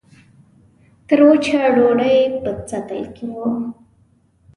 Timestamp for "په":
2.41-2.49